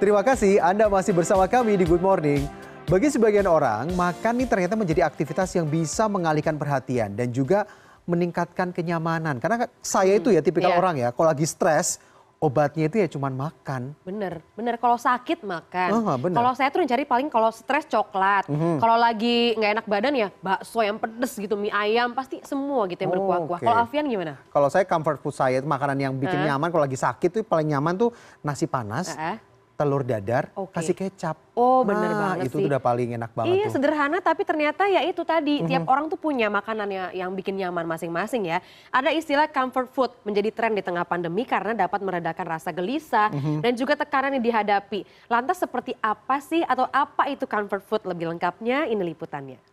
Terima 0.00 0.24
kasih 0.24 0.56
Anda 0.58 0.88
masih 0.88 1.12
bersama 1.12 1.44
kami 1.44 1.76
di 1.76 1.84
Good 1.84 2.00
Morning. 2.00 2.48
Bagi 2.88 3.06
sebagian 3.06 3.44
orang, 3.44 3.92
makan 3.92 4.32
ini 4.34 4.48
ternyata 4.48 4.74
menjadi 4.74 5.04
aktivitas 5.04 5.52
yang 5.52 5.68
bisa 5.68 6.08
mengalihkan 6.08 6.56
perhatian 6.56 7.12
dan 7.12 7.28
juga 7.28 7.68
meningkatkan 8.02 8.72
kenyamanan. 8.72 9.36
Karena 9.38 9.68
saya 9.78 10.16
itu 10.16 10.32
ya 10.32 10.40
tipikal 10.40 10.72
Iya. 10.72 10.80
orang 10.80 10.94
ya, 10.98 11.08
kalau 11.12 11.28
lagi 11.28 11.44
stres, 11.44 12.00
obatnya 12.40 12.88
itu 12.88 12.96
ya 12.96 13.06
cuman 13.06 13.30
makan. 13.30 13.92
Bener, 14.00 14.40
bener. 14.56 14.74
Kalau 14.74 14.96
sakit 14.96 15.44
makan. 15.44 15.88
Bener. 16.18 16.34
Kalau 16.34 16.52
saya 16.56 16.72
tuh 16.72 16.80
cari 16.82 17.04
paling 17.04 17.28
kalau 17.28 17.52
stres 17.52 17.84
coklat. 17.84 18.48
Kalau 18.80 18.96
lagi 18.96 19.52
nggak 19.54 19.70
enak 19.76 19.86
badan 19.86 20.16
ya 20.16 20.28
bakso 20.40 20.80
yang 20.80 20.96
pedes 20.96 21.36
gitu, 21.36 21.54
mie 21.54 21.70
ayam 21.70 22.10
pasti 22.10 22.40
semua 22.42 22.88
gitu 22.88 23.04
yang 23.04 23.12
Oh, 23.12 23.16
berkuah-kuah. 23.20 23.60
oke. 23.60 23.66
Kalau 23.68 23.78
Afian 23.78 24.08
gimana? 24.08 24.40
Kalau 24.48 24.66
saya 24.66 24.82
comfort 24.82 25.20
food 25.20 25.36
saya 25.36 25.60
itu 25.60 25.68
makanan 25.68 26.00
yang 26.00 26.12
bikin 26.16 26.40
Eh? 26.40 26.48
nyaman 26.48 26.72
kalau 26.72 26.82
lagi 26.82 26.96
sakit 26.96 27.28
tuh 27.30 27.42
paling 27.44 27.68
nyaman 27.68 27.94
tuh 27.94 28.10
nasi 28.40 28.64
panas, 28.64 29.12
Eh, 29.12 29.36
eh. 29.36 29.38
Telur 29.80 30.04
dadar, 30.04 30.52
Oke. 30.52 30.76
kasih 30.76 30.92
kecap. 30.92 31.40
Oh, 31.56 31.80
bener 31.80 32.12
Nah, 32.12 32.36
banget 32.36 32.52
itu 32.52 32.60
sih. 32.60 32.68
udah 32.68 32.76
paling 32.76 33.16
enak 33.16 33.32
banget 33.32 33.56
Iya 33.56 33.64
tuh. 33.64 33.80
sederhana 33.80 34.20
tapi 34.20 34.44
ternyata 34.44 34.84
ya 34.84 35.00
itu 35.00 35.24
tadi 35.24 35.64
tiap 35.64 35.84
Mhm. 35.84 35.92
orang 35.92 36.04
tuh 36.08 36.20
punya 36.20 36.52
makanannya 36.52 37.16
yang 37.16 37.32
bikin 37.32 37.56
nyaman 37.56 37.88
masing-masing 37.88 38.44
ya. 38.44 38.60
Ada 38.90 39.08
istilah 39.10 39.48
comfort 39.48 39.88
food 39.88 40.12
menjadi 40.22 40.52
tren 40.52 40.76
di 40.76 40.84
tengah 40.84 41.04
pandemi 41.04 41.44
karena 41.44 41.72
dapat 41.72 42.04
meredakan 42.04 42.46
rasa 42.50 42.68
gelisah 42.70 43.32
Mhm. 43.32 43.64
dan 43.64 43.72
juga 43.72 43.96
tekanan 43.96 44.36
yang 44.36 44.44
dihadapi. 44.44 45.00
Lantas 45.26 45.56
seperti 45.58 45.96
apa 45.98 46.36
sih 46.38 46.60
atau 46.60 46.84
apa 46.86 47.24
itu 47.26 47.48
comfort 47.48 47.80
food 47.82 48.02
lebih 48.04 48.28
lengkapnya 48.28 48.84
ini 48.84 49.00
liputannya. 49.02 49.69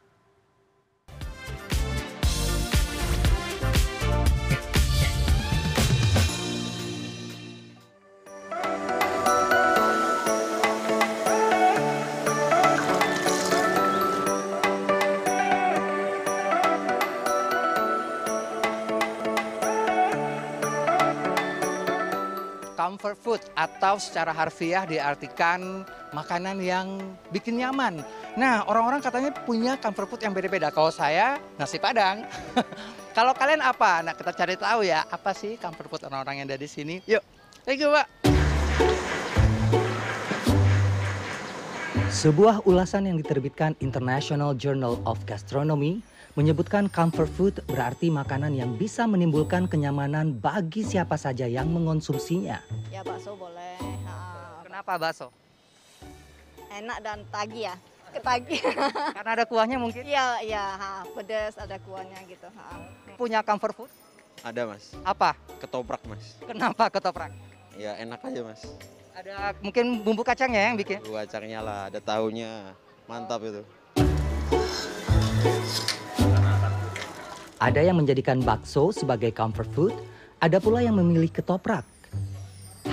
Comfort 22.88 23.20
food 23.20 23.44
atau 23.52 24.00
secara 24.00 24.32
harfiah 24.32 24.88
diartikan 24.88 25.84
makanan 26.16 26.56
yang 26.64 27.04
bikin 27.36 27.60
nyaman. 27.60 28.00
Nah, 28.40 28.64
orang-orang 28.64 29.04
katanya 29.04 29.36
punya 29.44 29.76
comfort 29.76 30.08
food 30.08 30.24
yang 30.24 30.32
beda-beda. 30.32 30.72
Kalau 30.72 30.88
saya 30.88 31.36
nasi 31.60 31.84
padang. 31.84 32.24
Kalau 33.18 33.36
kalian 33.36 33.60
apa? 33.60 34.08
Nah, 34.08 34.16
kita 34.16 34.32
cari 34.32 34.56
tahu 34.56 34.88
ya, 34.88 35.04
apa 35.04 35.36
sih 35.36 35.60
comfort 35.60 35.92
food 35.92 36.08
orang-orang 36.08 36.40
yang 36.40 36.48
ada 36.48 36.56
di 36.56 36.70
sini? 36.72 37.04
Yuk, 37.12 37.20
thank 37.68 37.84
you, 37.84 37.92
Pak. 37.92 38.08
Sebuah 42.08 42.64
ulasan 42.64 43.12
yang 43.12 43.20
diterbitkan 43.20 43.76
International 43.84 44.56
Journal 44.56 44.96
of 45.04 45.20
Gastronomy 45.28 46.00
menyebutkan 46.38 46.86
comfort 46.86 47.34
food 47.34 47.56
berarti 47.66 48.14
makanan 48.14 48.54
yang 48.54 48.78
bisa 48.78 49.10
menimbulkan 49.10 49.66
kenyamanan 49.66 50.38
bagi 50.38 50.86
siapa 50.86 51.18
saja 51.18 51.50
yang 51.50 51.66
mengonsumsinya. 51.74 52.62
Ya 52.94 53.02
bakso 53.02 53.34
boleh. 53.34 53.82
Ha, 54.06 54.16
Kenapa 54.62 55.02
bakso? 55.02 55.34
enak 56.70 56.98
dan 57.02 57.26
tagi 57.34 57.66
ya. 57.66 57.74
Ketagi. 58.14 58.62
Karena 59.18 59.32
ada 59.34 59.46
kuahnya 59.50 59.82
mungkin. 59.82 60.06
Iya, 60.06 60.46
iya, 60.46 60.66
pedas 61.18 61.58
ada 61.58 61.82
kuahnya 61.82 62.22
gitu. 62.30 62.46
Ha. 62.54 62.66
Punya 63.18 63.42
comfort 63.42 63.74
food? 63.74 63.92
Ada 64.46 64.70
mas, 64.70 64.94
Apa? 65.02 65.34
ketoprak 65.58 66.06
mas. 66.06 66.38
Kenapa 66.46 66.94
ketoprak? 66.94 67.34
Ya 67.74 67.98
enak 67.98 68.22
aja 68.22 68.46
mas. 68.46 68.62
Ada 69.18 69.58
mungkin 69.66 70.06
bumbu 70.06 70.22
kacangnya 70.22 70.70
yang 70.70 70.78
bikin. 70.78 71.02
Dua 71.02 71.26
kacangnya 71.26 71.66
lah, 71.66 71.90
ada 71.90 71.98
tahunya. 71.98 72.78
Mantap 73.10 73.42
itu. 73.42 73.66
Ada 77.58 77.82
yang 77.82 77.98
menjadikan 77.98 78.38
bakso 78.46 78.94
sebagai 78.94 79.34
comfort 79.34 79.70
food, 79.74 79.94
ada 80.38 80.62
pula 80.62 80.86
yang 80.86 80.94
memilih 81.02 81.34
ketoprak. 81.34 81.82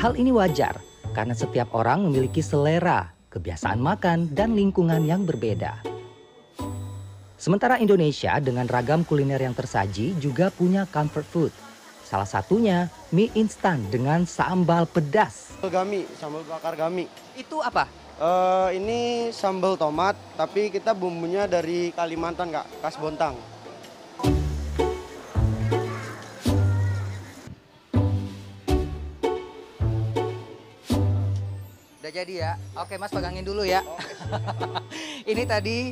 Hal 0.00 0.16
ini 0.16 0.32
wajar 0.32 0.80
karena 1.12 1.36
setiap 1.36 1.68
orang 1.76 2.08
memiliki 2.08 2.40
selera, 2.40 3.12
kebiasaan 3.28 3.76
makan, 3.76 4.32
dan 4.32 4.56
lingkungan 4.56 5.04
yang 5.04 5.28
berbeda. 5.28 5.84
Sementara 7.36 7.76
Indonesia 7.76 8.40
dengan 8.40 8.64
ragam 8.64 9.04
kuliner 9.04 9.36
yang 9.36 9.52
tersaji 9.52 10.16
juga 10.16 10.48
punya 10.48 10.88
comfort 10.88 11.28
food. 11.28 11.52
Salah 12.00 12.24
satunya 12.24 12.88
mie 13.12 13.28
instan 13.36 13.84
dengan 13.92 14.24
sambal 14.24 14.88
pedas. 14.88 15.60
Gami, 15.60 16.08
sambal 16.16 16.40
bakar 16.48 16.72
gami. 16.72 17.04
Itu 17.36 17.60
apa? 17.60 17.84
Eh, 18.16 18.80
ini 18.80 19.28
sambal 19.28 19.76
tomat, 19.76 20.16
tapi 20.40 20.72
kita 20.72 20.96
bumbunya 20.96 21.44
dari 21.44 21.92
Kalimantan 21.92 22.48
kak, 22.48 22.64
khas 22.80 22.96
Bontang. 22.96 23.36
Jadi 32.14 32.34
ya. 32.38 32.52
Oke 32.78 32.94
Mas 32.94 33.10
pegangin 33.10 33.42
dulu 33.42 33.66
ya. 33.66 33.82
Ini 35.30 35.42
tadi 35.42 35.90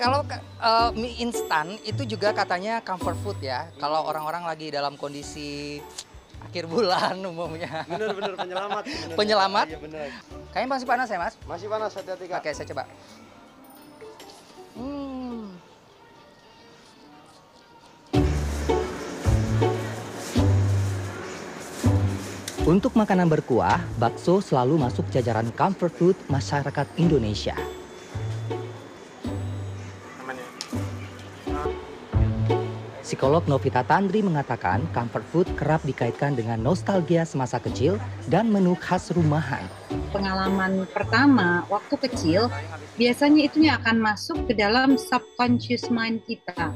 kalau 0.00 0.24
eh, 0.40 0.90
mie 0.96 1.20
instan 1.20 1.76
itu 1.84 2.08
juga 2.08 2.32
katanya 2.32 2.80
comfort 2.80 3.20
food 3.20 3.38
ya. 3.44 3.68
Kalau 3.76 4.08
orang-orang 4.08 4.48
lagi 4.48 4.72
dalam 4.72 4.96
kondisi 4.96 5.76
akhir 6.40 6.64
bulan 6.64 7.20
umumnya. 7.30 7.84
Bener 7.84 8.16
bener 8.16 8.32
penyelamat. 8.32 8.82
sebenarnya. 8.88 9.16
Penyelamat? 9.20 9.66
Iya 9.68 9.78
bener. 9.84 10.08
Kayaknya 10.56 10.68
masih 10.72 10.86
panas 10.88 11.08
ya 11.12 11.18
Mas? 11.20 11.34
Masih 11.44 11.66
panas 11.68 11.92
hati-hati 11.92 12.24
kak. 12.32 12.40
Oke 12.40 12.50
saya 12.56 12.66
coba. 12.72 12.84
Hmm. 14.76 15.05
Untuk 22.66 22.98
makanan 22.98 23.30
berkuah, 23.30 23.78
bakso 23.94 24.42
selalu 24.42 24.82
masuk 24.82 25.06
jajaran 25.14 25.54
comfort 25.54 25.94
food 25.94 26.18
masyarakat 26.26 26.82
Indonesia. 26.98 27.54
Psikolog 33.06 33.46
Novita 33.46 33.86
Tandri 33.86 34.18
mengatakan 34.18 34.82
comfort 34.90 35.22
food 35.30 35.46
kerap 35.54 35.78
dikaitkan 35.86 36.34
dengan 36.34 36.58
nostalgia 36.58 37.22
semasa 37.22 37.62
kecil 37.62 38.02
dan 38.26 38.50
menu 38.50 38.74
khas 38.74 39.14
rumahan. 39.14 39.62
pengalaman 40.10 40.90
pertama 40.90 41.62
waktu 41.70 41.94
kecil, 42.02 42.50
biasanya 42.98 43.46
itunya 43.46 43.78
akan 43.78 44.02
masuk 44.02 44.42
ke 44.50 44.58
dalam 44.58 44.98
subconscious 44.98 45.86
mind 45.86 46.18
kita. 46.26 46.74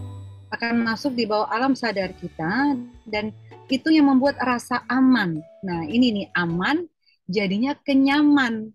Akan 0.54 0.86
masuk 0.86 1.18
di 1.18 1.26
bawah 1.26 1.50
alam 1.50 1.74
sadar 1.74 2.14
kita 2.14 2.78
dan 3.10 3.34
itu 3.70 3.94
yang 3.94 4.10
membuat 4.10 4.34
rasa 4.42 4.82
aman. 4.90 5.38
Nah, 5.62 5.86
ini 5.86 6.10
nih 6.10 6.26
aman 6.34 6.90
jadinya 7.30 7.78
kenyaman. 7.78 8.74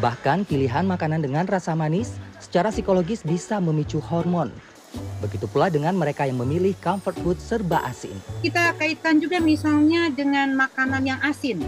Bahkan 0.00 0.48
pilihan 0.48 0.84
makanan 0.84 1.24
dengan 1.24 1.44
rasa 1.48 1.72
manis 1.76 2.16
secara 2.40 2.72
psikologis 2.72 3.24
bisa 3.24 3.60
memicu 3.60 4.00
hormon. 4.00 4.52
Begitu 5.20 5.44
pula 5.48 5.68
dengan 5.68 5.92
mereka 5.96 6.24
yang 6.24 6.40
memilih 6.40 6.72
comfort 6.80 7.16
food 7.20 7.36
serba 7.36 7.84
asin. 7.84 8.16
Kita 8.40 8.72
kaitkan 8.80 9.20
juga 9.20 9.36
misalnya 9.40 10.08
dengan 10.08 10.56
makanan 10.56 11.04
yang 11.04 11.20
asin. 11.20 11.60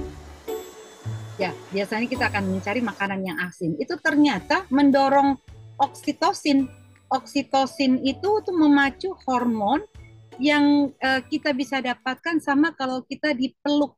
Ya, 1.37 1.53
biasanya 1.73 2.09
kita 2.09 2.29
akan 2.33 2.57
mencari 2.57 2.81
makanan 2.81 3.21
yang 3.25 3.37
asin. 3.45 3.77
Itu 3.77 4.01
ternyata 4.01 4.65
mendorong 4.73 5.37
oksitosin. 5.81 6.69
Oksitosin 7.13 8.01
itu 8.01 8.41
tuh 8.41 8.57
memacu 8.57 9.13
hormon 9.29 9.85
yang 10.41 10.93
eh, 10.97 11.21
kita 11.27 11.53
bisa 11.53 11.83
dapatkan 11.83 12.41
sama 12.41 12.73
kalau 12.73 13.05
kita 13.05 13.35
dipeluk. 13.37 13.93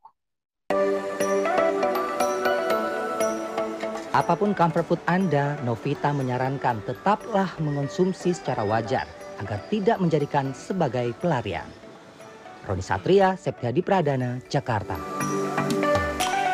Apa 4.15 4.31
pun 4.39 4.55
comfort 4.55 4.87
food 4.87 5.01
Anda, 5.11 5.59
Novita 5.67 6.15
menyarankan 6.15 6.87
tetaplah 6.87 7.51
mengonsumsi 7.59 8.31
secara 8.31 8.63
wajar 8.63 9.03
agar 9.43 9.59
tidak 9.67 9.99
menjadikan 9.99 10.55
sebagai 10.55 11.11
pelarian. 11.19 11.67
Roni 12.63 12.79
Satria, 12.79 13.35
Septiadi 13.35 13.83
Pradana, 13.83 14.39
Jakarta. 14.47 14.95